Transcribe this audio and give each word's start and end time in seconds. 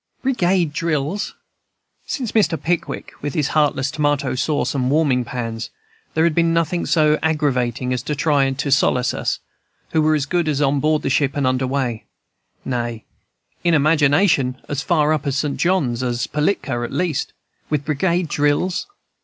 "Brigade 0.23 0.73
drills! 0.73 1.35
Since 2.07 2.31
Mr. 2.31 2.59
Pickwick, 2.59 3.11
with 3.21 3.35
his 3.35 3.49
heartless 3.49 3.91
tomato 3.91 4.33
sauce 4.33 4.73
and 4.73 4.89
warming 4.89 5.23
pans, 5.23 5.69
there 6.15 6.23
had 6.23 6.33
been 6.33 6.55
nothing 6.55 6.87
so 6.87 7.19
aggravating 7.21 7.93
as 7.93 8.01
to 8.01 8.15
try 8.15 8.49
to 8.49 8.71
solace 8.71 9.13
us, 9.13 9.37
who 9.91 10.01
were 10.01 10.15
as 10.15 10.25
good 10.25 10.47
as 10.47 10.59
on 10.59 10.79
board 10.79 11.03
ship 11.11 11.37
and 11.37 11.45
under 11.45 11.67
way, 11.67 12.05
nay, 12.65 13.05
in 13.63 13.75
imagination 13.75 14.59
as 14.67 14.81
far 14.81 15.13
up 15.13 15.21
the 15.21 15.31
St. 15.31 15.57
John's 15.57 16.01
as 16.01 16.25
Pilatka 16.25 16.83
at 16.83 16.91
least, 16.91 17.33
with 17.69 17.85
brigade 17.85 18.27
drills! 18.27 18.87